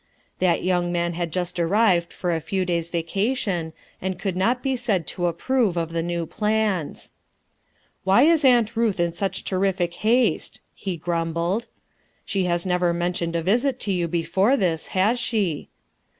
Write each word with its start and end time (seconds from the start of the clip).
.That 0.39 0.63
young 0.63 0.91
man 0.91 1.13
had 1.13 1.31
just 1.31 1.59
arrived 1.59 2.11
for 2.11 2.33
a 2.33 2.41
few 2.41 2.65
days' 2.65 2.89
vacation 2.89 3.71
and 4.01 4.17
could 4.17 4.35
not 4.35 4.63
be 4.63 4.75
said 4.75 5.05
to 5.05 5.27
approve 5.27 5.77
of 5.77 5.91
the 5.91 6.01
new 6.01 6.25
plans, 6.25 7.11
"Why 8.03 8.23
is 8.23 8.43
Aunt 8.43 8.75
Ruth 8.75 8.99
in 8.99 9.11
such 9.11 9.43
tcrri6e 9.43 9.93
haste?" 9.93 10.59
he 10.73 10.97
grumbled." 10.97 11.67
She 12.25 12.45
has 12.45 12.65
never 12.65 12.95
mentioned 12.95 13.35
a 13.35 13.43
visit 13.43 13.79
to 13.81 13.91
you 13.93 14.07
before 14.07 14.57
this, 14.57 14.87
has 14.87 15.19
she?" 15.19 15.69